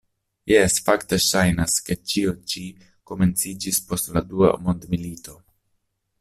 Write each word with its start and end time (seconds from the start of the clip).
Jes, 0.51 0.77
fakte 0.85 1.19
ŝajnas, 1.25 1.75
ke 1.89 1.97
ĉio 2.13 2.33
ĉi 2.53 2.65
komenciĝis 3.11 3.81
post 3.91 4.11
la 4.17 4.27
dua 4.33 4.53
mondmilito. 4.67 5.39